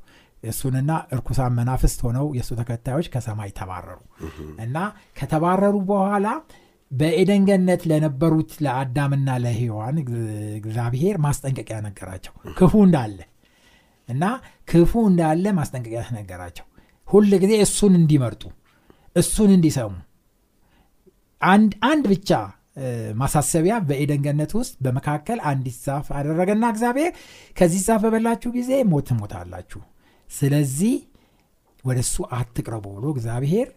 እሱንና 0.45 0.91
እርኩሳን 1.15 1.55
መናፍስት 1.57 2.01
ሆነው 2.07 2.27
የእሱ 2.37 2.51
ተከታዮች 2.61 3.07
ከሰማይ 3.15 3.51
ተባረሩ። 3.59 3.99
እና 4.65 4.77
ከተባረሩ 5.19 5.77
በኋላ 5.91 6.27
በኤደን 6.91 7.43
ገነት 7.49 7.83
ለነበሩት 7.91 8.53
ለአዳምና 8.65 9.31
ለሔዋን 9.45 9.97
እግዚአብሔር 10.61 11.17
ማስጠንቀቂያ 11.27 11.77
ነገራቸው። 11.87 12.33
ክፉ 12.59 12.73
እንዳለ 12.87 13.19
እና 14.09 14.25
ክፉ 14.69 14.93
እንዳለ 15.11 15.45
ማስጠንቀቂያ 15.59 16.03
ነገራቸው። 16.19 16.67
ሁል 17.09 17.31
ጊዜ 17.43 17.53
እሱን 17.65 17.95
እንዲመርጡ 18.01 18.43
እሱን 19.17 19.51
እንዲሰሙ። 19.57 19.93
አንድ 21.91 22.05
ብቻ 22.11 22.31
ማሳሰቢያ 23.21 23.75
በኤደን 23.87 24.21
ገነት 24.25 24.53
ውስጥ 24.59 24.75
በመካከል 24.85 25.39
አንዲት 25.51 25.79
ዛፍ 25.85 26.07
አደረገና 26.19 26.65
እግዚአብሔር 26.73 27.13
ከዚህ 27.57 27.81
ዛፍ 27.87 28.01
በበላችሁ 28.05 28.51
ጊዜ 28.59 28.71
ሞት 28.91 29.07
ትሞታላችሁ 29.09 29.81
ስለዚህ 30.31 30.95
ወደ 31.85 31.99
እሱ 32.05 32.17
አትቅረቡ 32.39 32.87
ብሎ 32.97 33.05
እግዚአብሔር 33.15 33.69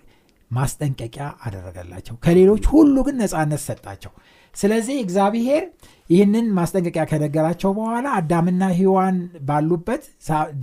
ማስጠንቀቂያ 0.52 1.26
አደረገላቸው። 1.46 2.16
ከሌሎች 2.26 2.64
ሁሉ 2.74 2.96
ግን 3.08 3.16
ነፃነት 3.22 3.62
ሰጣቸው። 3.68 4.12
ስለዚህ 4.56 4.96
እግዚአብሔር 5.04 5.64
ይህንን 6.10 6.48
ማስጠንቀቂያ 6.58 7.04
ከነገራቸው 7.12 7.72
በኋላ 7.78 8.08
አዳምና 8.18 8.64
ሔዋን 8.80 9.16
ባሉበት 9.48 10.04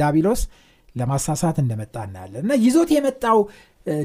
ዳቢሎስ 0.01 0.43
ለማሳሳት 0.97 1.57
እንደመጣ 1.63 1.97
እናያለን። 2.07 2.43
እና 2.45 2.55
ይዞት 2.65 2.91
የመጣው 2.95 3.39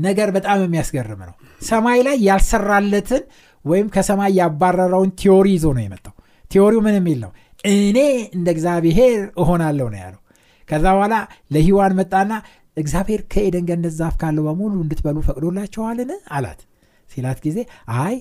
ነገር 0.01 0.29
በጣም 0.35 0.59
የሚያስገርም 0.65 1.21
ነው። 1.29 1.35
ሰማይ 1.61 1.99
ላይ 2.07 2.17
ያልሰራለትን 2.27 3.23
ወይም 3.65 3.87
ከሰማይ 3.95 4.31
ያባረረውን 4.39 5.11
ቲዮሪ 5.21 5.47
ይዞ 5.55 5.67
ነው 5.77 5.83
የመጣው። 5.85 6.13
ቲዮሪው 6.51 6.81
ምን 6.85 6.95
የሚል 6.99 7.19
ነው 7.25 7.31
እኔ 7.69 7.97
እንደ 8.35 8.47
እግዚአብሔር 8.55 9.19
እሆናለሁ 9.41 9.87
ነው 9.93 9.99
ያለው 10.03 10.21
ከዛ 10.69 10.85
በኋላ 10.95 11.15
ለሂዋን 11.53 11.93
መጣና 11.99 12.31
እግዚአብሔር 12.77 13.21
ከኤደን 13.33 13.65
ገነት 13.69 13.93
ዛፍ 13.99 14.15
ካለው 14.21 14.43
በሙሉ 14.47 14.73
እንድትበሉ 14.83 15.17
ፈቅዶላቸዋልን 15.27 16.09
አላት። 16.37 16.61
ሲላት 17.07 17.39
ጊዜ 17.45 17.57
አይ 17.97 18.15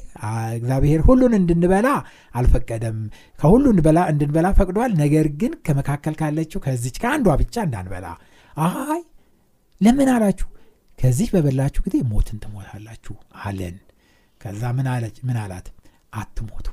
እግዚአብሔር 0.56 1.00
ሁሉን 1.06 1.32
እንድንበላ 1.38 1.88
አልፈቀደም። 2.34 2.98
ከሁሉ 3.38 3.64
እንድንበላ 3.72 4.48
ፈቅዷል። 4.58 4.92
ነገር 5.02 5.28
ግን 5.40 5.52
ከመካከል 5.66 6.14
ካለችው 6.20 6.62
ከዚች 6.66 6.98
ከአንዷ 7.02 7.36
ብቻ 7.42 7.56
እንዳንበላ. 7.66 8.06
አይ 8.66 9.02
ለምን 9.80 10.10
አላችሁ? 10.14 10.48
ከዚህ 10.98 11.28
በበላችሁ 11.34 11.80
ጊዜ 11.86 11.96
ሞትን 12.10 12.38
ትሞታላችሁ 12.42 13.14
አለን. 13.44 13.76
ከዛ 14.40 14.62
ምን 14.76 14.88
አላት? 15.42 15.66
አትሞቱ 16.12 16.66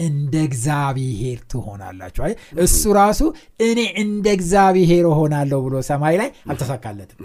እንደ 0.00 0.34
እግዚአብሔር 0.46 1.38
ትሆናላችሁ። 1.52 2.22
እሱ 2.64 2.82
ራሱ 2.98 3.20
እኔ 3.66 3.80
እንደ 4.02 4.26
እግዚአብሔር 4.36 5.04
እሆናለሁ 5.10 5.58
ብሎ 5.66 5.76
ሰማይ 5.88 6.16
ላይ 6.20 6.30
አልተሳካለትም። 6.50 7.18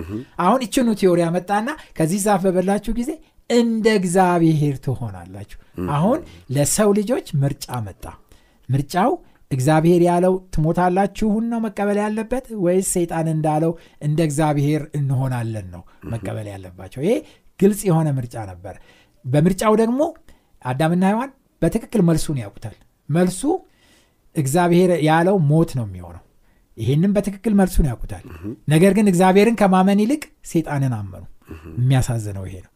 አሁን 0.44 0.60
ይችኑ 0.65 0.88
ቲዮሪ 1.00 1.22
ያመጣና 1.25 1.67
ከዚህ 1.98 2.22
ዛፍ 2.25 2.41
በበላችሁ 2.46 2.94
ጊዜ 3.00 3.12
እንደ 3.50 3.88
እግዚአብሔር 4.00 4.75
ትሆናላችሁ። 4.86 5.60
አሁን 5.96 6.20
ለሰው 6.55 6.91
ልጆች 7.00 7.27
ምርጫ 7.41 7.67
መጣ። 7.88 8.03
ምርጫው 8.70 9.12
እግዚአብሔር 9.51 10.01
ያለው 10.08 10.34
ትሞታላችሁን 10.53 11.46
ነው 11.51 11.60
መቀበል 11.65 11.98
ያለበት 12.03 12.46
ወይስ 12.63 12.88
ሰይጣን 12.96 13.27
እንዳለው 13.34 13.72
እንደ 14.01 14.20
እግዚአብሔር 14.27 14.82
እንሆናለን 14.98 15.67
ነው 15.74 15.82
መቀበል 16.13 16.48
ያለባቸው? 16.53 17.01
ይሄ 17.05 17.13
ግልጽ 17.60 17.82
የሆነ 17.89 18.08
ምርጫ 18.17 18.36
ነበር። 18.51 18.75
በምርጫው 19.25 19.74
ደግሞ 19.82 20.01
አዳምና 20.62 21.03
ሔዋን 21.12 21.32
በትክክል 21.62 22.02
መልሱን 22.08 22.38
ያውቁታል። 22.42 22.76
መልሱ 23.10 23.42
እግዚአብሔር 24.36 24.92
ያለው 25.08 25.36
ሞት 25.50 25.72
ነው 25.78 25.86
የሚሆነው። 25.88 26.24
ይህንም 26.78 27.12
በትክክል 27.16 27.54
መልሱን 27.60 27.86
ያውቁታል። 27.90 28.24
ነገር 28.68 28.92
ግን 28.98 29.10
እግዚአብሔርን 29.12 29.58
ከማመን 29.60 30.00
ይልቅ 30.04 30.24
ሴጣንን 30.50 30.94
አመኑ። 30.98 31.24
የሚያሳዝነው 31.80 32.46
ይሄ 32.50 32.56
ነው። 32.66 32.72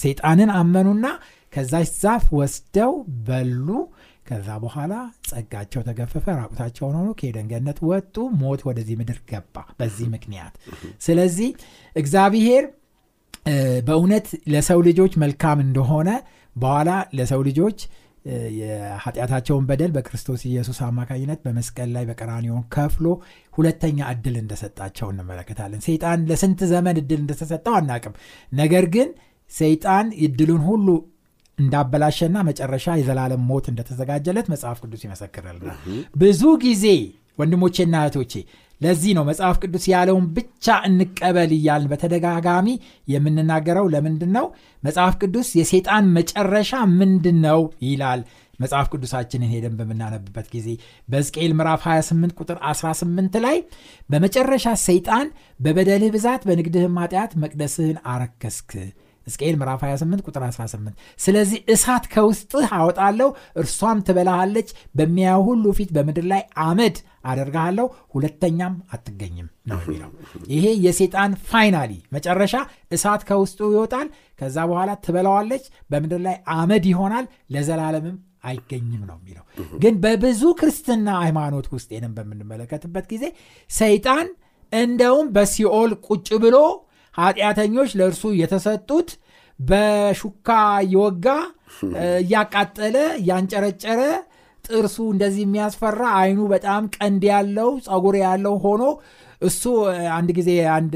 ሴጣንን 0.00 0.50
አመኑና 0.58 1.06
ከዛች 1.52 1.88
ዛፍ 2.02 2.24
ወስደው 2.38 2.92
በሉ። 3.26 3.68
ከዛ 4.26 4.48
በኋላ 4.62 4.94
ጸጋቸው 5.28 5.80
ተገፈፈ 5.86 6.26
ራቁታቸውን 6.38 6.96
ሆኖ 6.98 7.10
ከኤደን 7.18 7.46
ገነት 7.52 7.78
ወጡ። 7.90 8.14
ሞት 8.40 8.60
ወደዚህ 8.68 8.96
ምድር 9.00 9.18
ገባ 9.30 9.56
በዚህ 9.78 10.06
ምክንያት። 10.14 10.54
ስለዚህ 11.06 11.48
እግዚአብሔር 11.96 12.64
በእውነት 13.86 14.26
ለሰው 14.52 14.80
ልጆች 14.86 15.12
መልካም 15.22 15.58
እንደሆነ 15.64 16.08
በኋላ 16.58 16.90
ለሰው 17.18 17.40
ልጆች 17.48 17.78
የኃጢአታቸውን 18.58 19.66
በደል 19.68 19.90
በክርስቶስ 19.94 20.40
ኢየሱስ 20.48 20.78
አማካኝነት 20.86 21.40
በመስቀል 21.44 21.90
ላይ 21.94 22.04
በቀራኒዮን 22.08 22.64
ከፍሎ 22.74 23.06
ሁለተኛ 23.52 23.98
እድል 24.12 24.36
እንደሰጣቸው 24.42 25.08
እንመለከታለን። 25.12 25.82
ሰይጣን 25.86 26.26
ለስንት 26.30 26.62
ዘመን 26.72 26.98
እድል 27.02 27.20
እንደተሰጠው 27.22 27.76
አናቅም። 27.78 28.16
ነገር 28.52 28.86
ግን 28.96 29.08
ሰይጣን 29.50 30.06
እድሉን 30.26 30.62
ሁሉ 30.68 30.88
እንዳበላሸና 31.58 32.38
መጨረሻ 32.48 32.86
የዘላለም 32.98 33.46
ሞት 33.48 33.66
እንደተዘጋጀለት 33.70 34.46
መጽሐፍ 34.52 34.78
ቅዱስ 34.84 35.02
ይመሰክርልናል 35.06 35.78
ብዙ 36.16 36.42
ጊዜ 36.64 36.84
ወንድሞቼና 37.38 37.96
እህቶቼ 38.02 38.32
ለዚህ 38.80 39.12
ነው 39.16 39.24
መጽሐፍ 39.28 39.56
ቅዱስ 39.62 39.84
ያለውን 39.92 40.26
ብቻ 40.36 40.76
እንቀበል 40.88 41.52
እያልን 41.56 41.90
በተደጋጋሚ 41.92 42.68
የምንናገረው። 43.08 43.86
ለምንድን 43.94 44.30
ነው 44.36 44.46
መጽሐፍ 44.82 45.14
ቅዱስ 45.22 45.48
የሴጣን 45.58 46.12
መጨረሻ 46.18 46.72
ምንድን 46.98 47.38
ነው 47.46 47.60
ይላል። 47.86 48.22
መጽሐፍ 48.60 48.86
ቅዱሳችንን 48.92 49.50
ሄደን 49.52 49.74
በምናነብበት 49.78 50.46
ጊዜ 50.54 50.68
በሕዝቅኤል 51.08 51.52
ምዕራፍ 51.58 51.82
28 51.88 52.40
ቁጥር 52.40 52.58
18 52.70 53.36
ላይ 53.44 53.58
በመጨረሻ 54.10 54.66
ሰይጣን 54.86 55.26
በበደልህ 55.60 56.10
ብዛት 56.16 56.42
በንግድህም 56.48 56.98
ኃጢአት 57.02 57.34
መቅደስህን 57.42 58.00
አረከስክ 58.12 58.72
ሕዝቅኤል 59.28 59.56
ምዕራፍ 59.58 59.80
28 59.86 60.26
ቁጥር 60.26 60.42
18 60.46 60.92
ስለዚህ 61.18 61.58
እሳት 61.74 62.04
ከውስጥህ 62.12 62.68
አወጣለሁ 62.76 63.28
እርሷም 63.62 64.02
ትበላሃለች 64.06 64.68
በሚያዩ 64.98 65.40
ሁሉ 65.48 65.64
ፊት 65.78 65.90
በምድር 65.96 66.26
ላይ 66.32 66.42
አመድ 66.66 66.96
አደርግሃለሁ 67.30 67.86
ሁለተኛም 68.14 68.74
አትገኝም 68.94 69.48
ነው 69.70 69.78
የሚለው። 69.82 70.10
ይሄ 70.52 70.66
የሴጣን 70.84 71.32
finally 71.50 71.92
መጨረሻ 72.16 72.54
እሳት 72.92 73.22
ከውስጡ 73.28 73.60
ይወጣል 73.74 74.08
ከዛ 74.38 74.56
በኋላ 74.70 74.90
ትበላዋለች 75.04 75.64
በምድር 75.90 76.22
ላይ 76.26 76.36
አመድ 76.56 76.86
ይሆናል 76.92 77.24
ለዘላለምም 77.54 78.16
አይገኝም 78.44 79.02
ነው 79.08 79.16
የሚለው። 79.20 79.44
ግን 79.82 79.94
በብዙ 80.02 80.42
ክርስትና 80.58 81.08
ሃይማኖት 81.22 81.66
ውስጥ 81.74 81.88
ይህንም 81.94 82.12
በምንመለከትበት 82.18 83.06
ጊዜ 83.12 83.24
ሰይጣን 83.70 84.26
እንደውም 84.72 85.26
በሲኦል 85.34 85.92
ቁጭ 86.06 86.28
ብሎ 86.42 86.56
ኃጢአተኞች 87.18 87.90
ለእርሱ 87.98 88.24
የተሰጡት 88.40 89.10
በሹካ 89.58 90.48
እየወጋ 90.84 91.26
እያቃጠለ 92.18 92.96
እያንጨረጨረ 93.20 94.00
ጥርሱ 94.64 94.96
እንደዚህ 95.12 95.42
የሚያስፈራ 95.44 96.02
አይኑ 96.20 96.40
በጣም 96.52 96.84
ቀንድ 96.96 97.22
ያለው 97.30 97.70
ጸጉር 97.86 98.16
ያለው 98.24 98.54
ሆኖ 98.64 98.82
እሱ 99.42 99.62
አንድ 100.16 100.28
ጊዜ 100.38 100.50
አንድ 100.76 100.94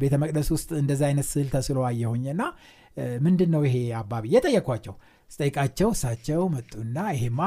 ቤተ 0.00 0.14
መቅደስ 0.22 0.48
ውስጥ 0.54 0.70
እንደዚ 0.80 1.02
አይነት 1.08 1.26
ስዕል 1.32 1.48
ተስሎ 1.54 1.78
አየሁኝና 1.90 2.42
ምንድን 3.26 3.50
ነው 3.54 3.62
ይሄ 3.66 3.76
አባቢ 4.00 4.24
እየጠየኳቸው 4.30 4.94
ስጠይቃቸው 5.30 5.88
እሳቸው 5.94 6.42
መጡና 6.54 6.96
ይሄማ 7.16 7.40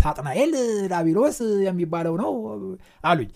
ሳጥናኤል 0.00 0.52
ዳቢሎስ 0.92 1.38
የሚባለው 1.66 2.14
ነው 2.22 2.32
አሉኝ 3.04 3.30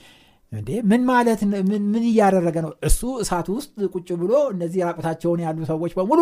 እንዴ? 0.53 0.71
ምን 0.91 1.03
ማለት 1.11 1.41
ምን 1.71 2.05
እያደረገ 2.05 2.57
ነው? 2.65 2.73
እሱ 2.89 3.01
እሳት 3.23 3.49
ውስጥ 3.57 3.75
ቁጭ 3.95 4.09
ብሎ 4.23 4.33
እነዚህ 4.55 4.81
ራቁታቸውን 4.89 5.43
ያሉ 5.45 5.59
ሰዎች 5.71 5.93
በሙሉ 5.99 6.21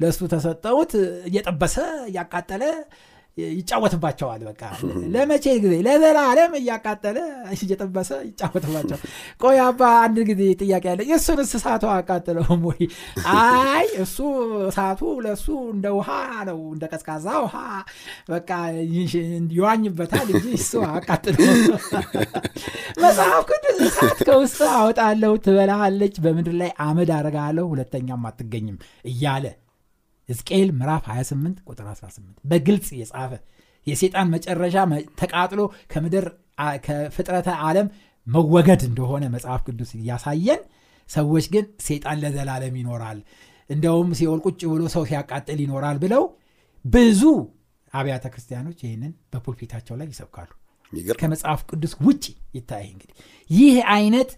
ለእሱ 0.00 0.20
ተሰጠውት 0.32 0.92
እየጠበሰ 1.30 1.76
እያቃጠለ 2.10 2.64
ይጫወትባቸዋል 3.38 4.40
በቃ። 4.48 4.62
ለመቼ 5.14 5.44
ጊዜ? 5.62 5.74
ለዘላለም 5.86 6.52
እያቃጠለ 6.58 7.18
እየጠበሰ 7.56 8.10
ይጫወትባቸው 8.26 8.98
ቆይ 9.42 9.58
አባ 9.66 9.82
አንድ 10.02 10.18
ጊዜ 10.30 10.42
ጥያቄ 10.60 10.84
ያለ 10.90 11.00
የእሱን 11.10 11.40
እሳቱ 11.44 11.84
አቃጥለውም 11.94 12.62
ወይ? 12.70 12.80
አይ 13.34 13.86
እሱ 14.04 14.16
እሳቱ 14.70 15.00
ለእሱ 15.26 15.46
እንደ 15.74 15.86
ውሃ 15.98 16.08
ነው 16.50 16.60
እንደ 16.74 16.84
ቀዝቃዛ 16.92 17.26
ውሃ 17.44 17.56
በቃ 18.30 18.50
ይዋኝበታል 19.54 20.28
እንጂ 20.34 20.46
እሱ 20.60 20.72
አቃጥለው 20.90 21.48
መጽሐፍ 23.02 23.42
ቅዱስ 23.50 23.80
እሳት 23.86 24.18
ከውስጥ 24.28 24.60
አወጣለሁ 24.74 25.32
ትበላሃለች 25.44 26.14
በምድር 26.24 26.54
ላይ 26.60 26.70
አመድ 26.84 27.10
አረጋለሁ 27.16 27.66
ሁለተኛም 27.72 28.28
አትገኝም 28.30 28.78
እያለ 29.10 29.46
ሕዝቅኤል 30.30 30.68
ምዕራፍ 30.78 31.04
28 31.10 31.62
ቁጥር 31.68 31.86
18 31.92 32.42
በግልጽ 32.50 32.88
የጻፈ 32.98 33.32
የሴጣን 33.86 34.28
መጨረሻ 34.34 34.76
ተቃጥሎ 35.20 35.60
ከምድር 35.92 36.26
ከፍጥረተ 36.86 37.48
ዓለም 37.66 37.86
መወገድ 38.26 38.82
እንደሆነ 38.88 39.24
መጽሐፍ 39.34 39.60
ቅዱስ 39.68 39.90
እያሳየን 39.98 40.60
ሰዎች 41.08 41.46
ግን 41.54 41.64
ሴጣን 41.86 42.18
ለዘላለም 42.22 42.74
ይኖራል 42.80 43.18
እንደውም 43.70 44.10
ሲኦል 44.18 44.40
ቁጭ 44.46 44.60
ብሎ 44.72 44.82
ሰው 44.94 45.02
ሲያቃጥል 45.08 45.58
ይኖራል 45.64 45.98
ብለው 46.04 46.22
ብዙ 46.84 47.22
አብያተ 47.92 48.26
ክርስቲያኖች 48.32 48.78
ይህንን 48.84 49.12
በፑልፒታቸው 49.32 49.94
ላይ 50.00 50.08
ይሰብካሉ። 50.12 50.50
ከመጽሐፍ 51.20 51.60
ቅዱስ 51.70 51.92
ውጭ 52.06 52.24
ይታይ 52.56 52.84
እንግዲህ 52.92 53.14
ይህ 53.50 53.76
አይነት 53.94 54.30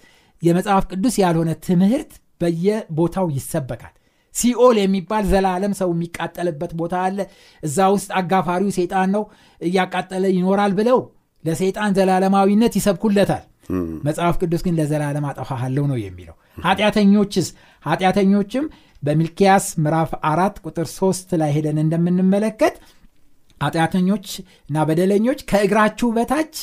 የመጽሐፍ 0.42 0.84
ቅዱስ 0.92 1.14
ያልሆነ 1.22 1.50
ትምህርት 1.66 2.12
በየቦታው 2.40 3.26
ይሰበካል 3.36 3.94
ሲኦል 4.34 4.76
የሚባል 4.80 5.24
ዘላለም 5.30 5.72
ሰው 5.80 5.90
የሚቃጠልበት 5.94 6.72
ቦታ 6.80 6.94
አለ። 7.06 7.18
እዛ 7.62 7.88
ውስጥ 7.94 8.10
አጋፋሪው 8.20 8.70
ሴጣን 8.76 9.10
ነው 9.16 9.24
እያቃጠለ 9.60 10.24
ይኖራል 10.36 10.74
ብለው 10.78 11.00
ለሴጣን 11.44 11.94
ዘላለማዊነት 11.96 12.74
ይሰብኩለታል። 12.78 13.44
መጽሐፍ 14.06 14.34
ቅዱስ 14.40 14.62
ግን 14.66 14.74
ለዘላለም 14.78 15.26
አጠፋሃለሁ 15.28 15.84
ነው 15.90 15.98
የሚለው። 16.00 16.36
ኃጢአተኞችስ? 16.58 17.46
ኃጢአተኞችም 17.84 18.64
በሚልኪያስ 19.02 19.66
ምዕራፍ 19.84 20.10
አራት 20.30 20.56
ቁጥር 20.64 20.86
ሶስት 20.98 21.28
ላይ 21.40 21.50
ሄደን 21.56 21.78
እንደምንመለከት 21.84 22.74
ኃጢአተኞች 23.60 24.26
እና 24.68 24.84
በደለኞች 24.88 25.40
ከእግራችሁ 25.50 26.08
በታች 26.16 26.54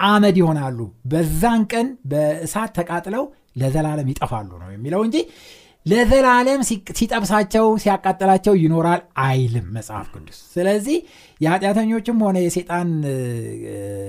አመድ 0.00 0.36
ይሆናሉ። 0.40 0.78
በዛን 1.10 1.62
ቀን 1.72 1.86
በእሳት 2.10 2.72
ተቃጥለው 2.78 3.24
ለዘላለም 3.60 4.10
ይጠፋሉ 4.12 4.50
ነው 4.62 4.68
የሚለው 4.74 5.00
እንጂ 5.06 5.16
ለዘላለም 5.88 6.60
ሲጠብሳቸው 6.98 7.66
ሲያቃጥላቸው 7.82 8.54
ይኖራል 8.62 9.00
አይልም 9.24 9.66
መጽሐፍ 9.76 10.06
ቅዱስ። 10.14 10.38
ስለዚህ 10.54 10.96
የኃጢአተኞችም 11.40 12.22
ሆነ 12.26 12.38
የሴጣን 12.44 12.88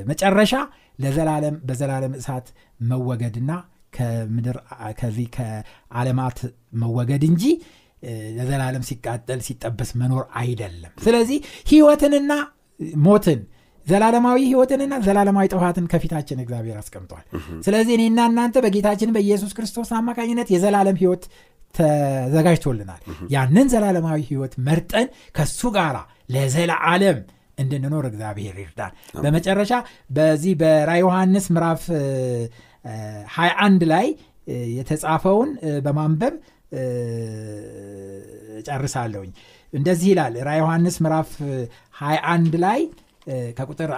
መጨረሻ 0.09 0.53
ለዘላለም 0.99 1.57
በዘላለም 1.67 2.15
እሳት 2.19 2.47
መወገድና 2.89 3.51
ከምድር 3.93 4.57
ከዚህ 4.99 5.27
ከዓለማት 5.35 6.39
መወገድ 6.81 7.23
እንጂ 7.29 7.43
ለዘላለም 8.37 8.83
ሲቃጠል 8.89 9.39
ሲጠበስ 9.47 9.91
መኖር 10.01 10.25
አይደለም። 10.41 10.91
ስለዚህ 11.05 11.39
ህይወትንና 11.71 12.31
ሞትን 13.05 13.39
ዘላለማዊ 13.87 14.39
ህይወትንና 14.49 14.93
ዘላለማዊ 15.05 15.45
ጥፋትን 15.53 15.85
ከፊታችን 15.91 16.41
እግዚአብሔር 16.43 16.77
አስቀምጧል። 16.81 17.23
ስለዚህ 17.65 17.93
እኔና 17.97 18.19
እናንተ 18.29 18.57
በጌታችን 18.65 19.13
በኢየሱስ 19.15 19.51
ክርስቶስ 19.57 19.89
አማካኝነት 19.99 20.49
የዘላለም 20.53 20.99
ህይወት 21.01 21.23
ተዘጋጅቶልናል። 21.79 23.01
ያንን 23.33 23.67
ዘላለማዊ 23.73 24.19
ህይወት 24.29 24.53
መርጠን 24.67 25.07
ከሱ 25.37 25.61
ጋር 25.77 25.97
ለዘላለም 26.33 27.19
እንድንኖር 27.57 28.05
እግዚአብሔር 28.09 28.55
ይርዳል 28.61 28.91
በመጨረሻ 29.23 29.71
በዚህ 30.09 30.53
በራ 30.61 30.91
ዮሐንስ 31.01 31.45
ምዕራፍ 31.55 31.83
21 33.33 33.83
ላይ 33.91 34.07
የተጻፈውን 34.75 35.49
በማንበብ 35.85 36.35
ጨርሳለሁኝ 38.67 39.31
እንደዚህ 39.73 40.07
ይላል 40.11 40.35
ራ 40.47 40.51
ዮሐንስ 40.59 40.95
ምዕራፍ 41.03 41.31
21 41.99 42.55
ላይ 42.63 42.79
ከቁጥር 43.57 43.91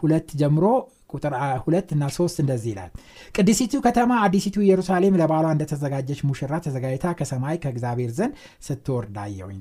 ሁለት 0.00 0.28
ጀምሮ 0.40 0.66
ቁጥር 1.10 1.32
ሁለት 1.64 1.88
እና 1.94 2.04
ሶስት 2.16 2.36
እንደዚህ 2.42 2.70
ይላል። 2.72 2.90
ቅድሲቱ 3.34 3.74
ከተማ 3.84 4.12
አዲሲቱ 4.24 4.56
ኢየሩሳሌም 4.64 5.18
ለባሏ 5.20 5.46
እንደተዘጋጀች 5.54 6.20
ሙሽራ 6.28 6.52
ተዘጋጅታ 6.64 7.14
ከሰማይ 7.18 7.56
ከእግዚአብሔር 7.62 8.10
ዘንድ 8.16 8.34
ስትወርድ 8.66 9.16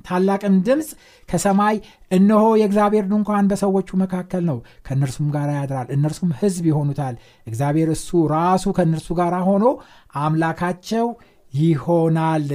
ታላቅም 0.07 0.55
ድምፅ 0.67 0.89
ከሰማይ 1.29 1.77
እነሆ 2.11 2.43
የእግዚአብሔር 2.61 3.05
ድንኳን 3.11 3.49
በሰዎቹ 3.51 3.89
መካከል 4.03 4.43
ነው 4.49 4.57
ከእነርሱም 4.87 5.29
ጋር 5.35 5.49
ያድራል 5.55 5.87
እነርሱም 5.95 6.33
ህዝብ 6.41 6.65
ይሆኑታል። 6.71 7.15
እግዚአብሔር 7.47 7.91
እሱ 7.95 8.09
ራሱ 8.33 8.73
ከእነርሱ 8.77 9.09
ጋር 9.19 9.35
ሆኖ 9.47 9.65
አምላካቸው 10.19 11.07
ይሆናል 11.53 12.47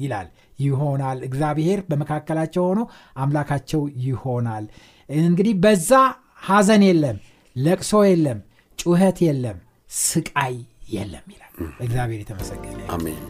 ይላል። 0.00 0.28
ይሆናል። 0.58 1.18
እግዚአብሔር 1.26 1.78
በመካከላቸው 1.88 2.62
ሆኖ 2.68 2.80
አምላካቸው 3.16 3.82
ይሆናል። 4.04 4.64
እንግዲህ 5.08 5.54
በዛ 5.64 5.90
ሐዘን 6.46 6.82
የለም 6.86 7.16
ለቅሶ 7.56 7.92
የለም 8.06 8.38
ጩኸት 8.78 9.18
የለም 9.26 9.58
ስቃይ 10.00 10.56
የለም 10.94 11.26
ይላል። 11.32 11.42
እግዚአብሔር 11.84 12.18
የተመሰገነ 12.22 12.80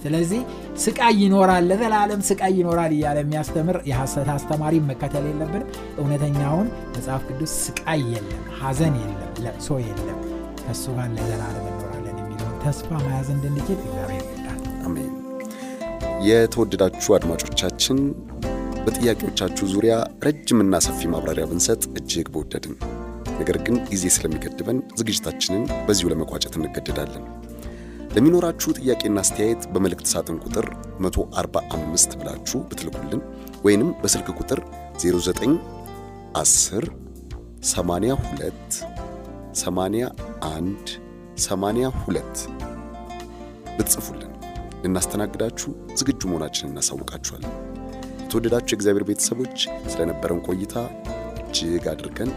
ስለዚህ 0.05 0.41
ስቃይ 0.85 1.15
ይኖራል 1.23 1.65
ለዘላለም 1.71 2.23
ስቃይ 2.29 2.55
ይኖራል 2.61 2.93
እያለ 2.97 3.19
የሚያስተምር 3.23 3.77
የሐሰት 3.91 4.29
አስተማሪ 4.35 4.75
መከተል 4.89 5.27
የለብንም። 5.31 5.69
እውነተኛውን 6.01 6.67
መጽሐፍ 6.89 7.23
ቅዱስ 7.29 7.53
ስቃይ 7.67 8.03
የለም 8.15 8.43
ሐዘን 8.61 8.97
የለም 9.03 9.15
ለቅሶ 9.45 9.79
የለም 9.85 10.19
ከእሱ 10.61 10.85
ጋር 10.97 11.09
ለዘላለም 11.17 11.65
እኖራለን 11.71 12.17
የሚለውን 12.23 12.57
ተስፋ 12.65 12.91
መያዝ 13.05 13.31
እንድንችል 13.37 13.79
እግዚአብሔር 13.81 14.25
ይርዳል 14.29 14.61
አሜን። 14.89 15.13
የተወደዳችሁ 16.29 17.11
አድማጮቻችን 17.17 17.99
በጥያቄዎቻችሁ 18.85 19.67
ዙሪያ 19.73 19.95
ረጅምና 20.27 20.77
ሰፊ 20.85 21.09
ማብራሪያ 21.13 21.47
ብንሰጥ 21.51 21.83
እጅግ 21.95 22.29
በወደድን 22.35 22.75
ነገር 23.39 23.57
ግን 23.65 23.77
ጊዜ 23.89 24.05
ስለሚገድበን 24.15 24.79
ዝግጅታችንን 24.99 25.65
በዚሁ 25.87 26.07
ለመቋጨት 26.13 26.55
እንገደዳለን። 26.59 27.25
ለሚኖራችሁ 28.15 28.71
ጥያቄና 28.79 29.17
አስተያየት 29.23 29.63
በመልእክት 29.73 30.07
ሳጥን 30.13 30.37
ቁጥር 30.45 30.67
145 31.05 32.15
ብላችሁ 32.21 32.61
ብትልኩልን 32.69 33.23
ወይንም 33.67 33.91
በስልክ 34.03 34.29
ቁጥር 34.39 34.61
09 35.01 35.57
10 36.37 36.87
82 37.71 38.79
81 39.61 40.95
82 41.45 42.47
ብትጽፉልን 43.77 44.33
ልናስተናግዳችሁ 44.85 45.71
ዝግጁ 46.01 46.21
መሆናችንን 46.31 46.73
እናሳውቃችኋለን። 46.73 47.53
የተወደዳችሁ 48.23 48.73
የእግዚአብሔር 48.75 49.05
ቤተሰቦች 49.11 49.57
ስለነበረን 49.93 50.41
ቆይታ 50.49 50.75
እጅግ 51.43 51.85
አድርገን 51.93 52.31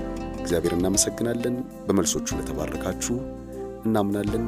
እግዚአብሔር 0.50 0.74
እናመሰግናለን 0.76 1.56
በመልሶቹ 1.88 2.28
ለተባረካችሁ 2.38 3.16
እናምናለን 3.86 4.46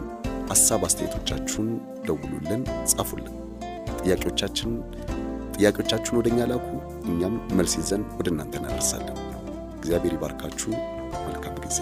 ሐሳብ 0.50 0.82
አስተያየቶቻችሁን 0.88 1.68
ደውሉልን 2.08 2.62
ጻፉልን 2.92 3.36
ጥያቄዎቻችን 4.00 4.72
ጥያቄዎቻችሁን 5.56 6.20
ወደ 6.20 6.30
እኛ 6.34 6.48
ላኩ። 6.52 6.70
እኛም 7.06 7.36
መልስ 7.60 7.76
ይዘን 7.80 8.06
ወደ 8.18 8.28
እናንተ 8.34 8.56
እናደርሳለን። 8.60 9.20
እግዚአብሔር 9.78 10.16
ይባርካችሁ። 10.18 10.72
መልካም 11.28 11.56
ጊዜ። 11.66 11.80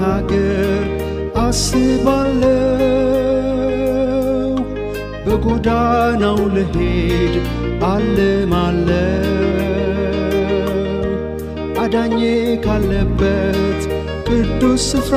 ሀገር 0.00 0.84
አስባለው 1.42 2.52
በጎዳናው 5.26 6.40
ልሄድ 6.54 7.34
አልማለው 7.88 9.32
አዳኜ 11.82 12.20
ካለበት 12.64 13.80
ቅዱስ 14.28 14.84
ስፍራ 14.90 15.16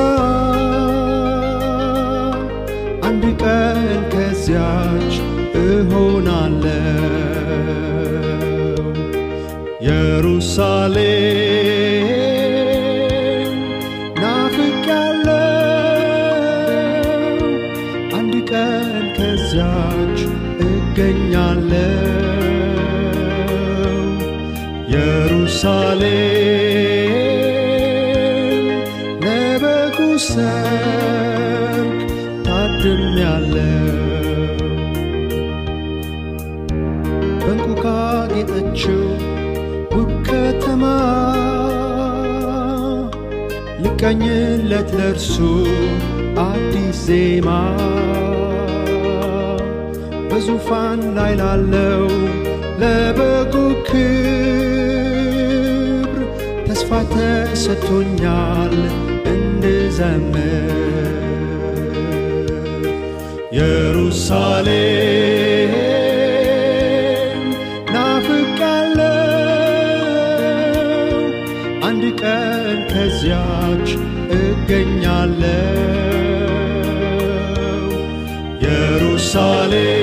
አንድ 3.08 3.24
ቀን 3.42 3.80
ከዚያች 4.12 5.14
እሆናለው 5.62 7.06
ኢየሩሳሌም 9.82 11.69
እገኛለሁ 21.72 22.06
ኢየሩሳሌም 27.82 28.66
ለበጉ 29.24 29.98
ሰርግ 30.26 31.98
ታድሜያለሁ 32.46 33.96
በእንቁ 37.40 37.66
ካጌጠችው 37.84 39.02
ውብ 39.94 40.10
ከተማ 40.28 40.84
ልቀኝለት 43.84 44.90
ለእርሱ 44.98 45.36
አዲስ 46.44 47.00
ዜማ 47.06 47.48
በዙፋን 50.52 51.00
ላይ 51.16 51.32
ላለው 51.40 52.04
ለበጉ 52.80 53.52
ክብር 53.88 54.08
ተስፋ 56.66 56.90
ተሰጥቶኛል 57.12 58.74
እንድዘምር 59.32 60.72
ኢየሩሳሌም 63.52 65.74
ናፍቃለው 67.94 69.16
አንድ 71.88 72.04
ቀን 72.22 72.60
ከዚያች 72.92 73.88
እገኛለው 74.40 75.76
ኢየሩሳሌም 78.56 79.99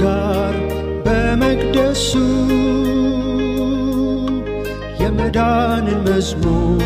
ጋር 0.00 0.54
በመቅደሱ 1.06 2.10
የመዳንን 5.02 6.00
መዝሙር 6.06 6.82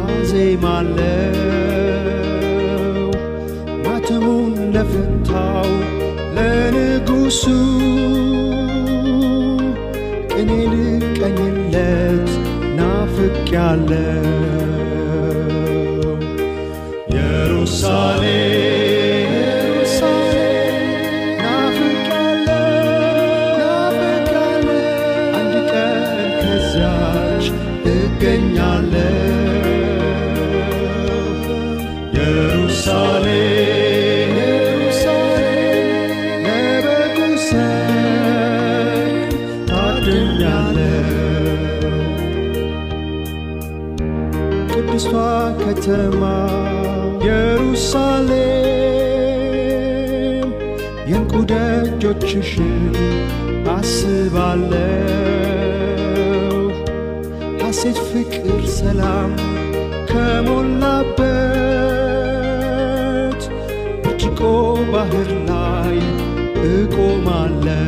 አዜማለው 0.00 1.06
ማተሙን 3.84 4.54
ለፈታው 4.74 5.70
ለንጉሱ 6.36 7.42
ቅኔ 10.32 10.50
ልቀኝለት 10.72 12.28
ናፍቄያለሁ። 12.78 14.26
ኢየሩሳሌም 17.10 18.79
ኢየሩሳሌም 49.57 50.49
የእንቁ 51.09 51.33
ደጆችሽን 51.51 52.95
አስባለሁ 53.75 55.11
ሐሴት፣ 57.61 57.97
ፍቅር፣ 58.09 58.43
ሰላም 58.77 59.31
ከሞላበት 60.09 61.31
ብርጭቆ 64.03 64.39
ባህር 64.93 65.29
ላይ 65.49 65.97
እቆማለሁ 66.69 67.81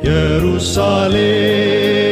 ኢየሩሳሌም 0.00 2.09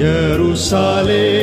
Ierusalem. 0.00 1.39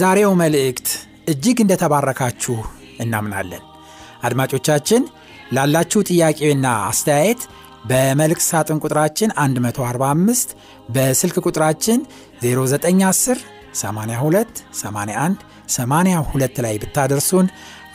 በዛሬው 0.00 0.34
መልእክት 0.40 0.86
እጅግ 1.30 1.58
እንደተባረካችሁ 1.62 2.54
እናምናለን። 3.04 3.64
አድማጮቻችን 4.26 5.02
ላላችሁ 5.56 6.00
ጥያቄና 6.08 6.66
አስተያየት 6.86 7.42
በመልእክት 7.90 8.44
ሳጥን 8.46 8.78
ቁጥራችን 8.84 9.34
145 9.58 10.54
በስልክ 10.96 11.36
ቁጥራችን 11.42 11.98
0910 12.44 13.42
82 13.74 14.62
81 14.80 15.44
82 15.76 16.62
ላይ 16.66 16.78
ብታደርሱን 16.84 17.48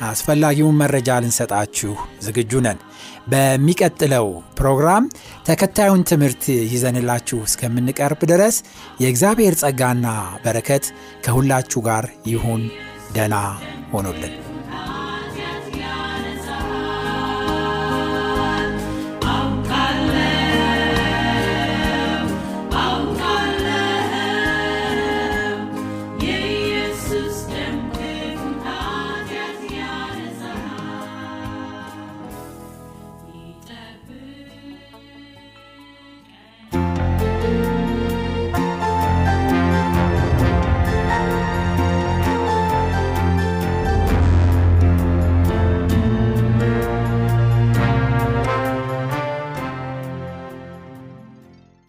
አስፈላጊውን 0.06 0.80
መረጃ 0.82 1.10
ልንሰጣችሁ 1.24 1.94
ዝግጁ 2.22 2.62
ነን። 2.66 2.80
በሚቀጥለው 3.28 4.28
ፕሮግራም 4.60 5.06
ተከታዩን 5.48 6.04
ትምህርት 6.10 6.44
ይዘንላችሁ 6.74 7.40
እስከምንቀርብ 7.48 8.24
ድረስ 8.32 8.58
የእግዚአብሔር 9.04 9.56
ጸጋና 9.64 10.08
በረከት 10.46 10.88
ከሁላችሁ 11.26 11.82
ጋር 11.82 12.06
ይሁን። 12.28 12.64
ደና 13.14 13.36
ሆኖልን 13.92 14.34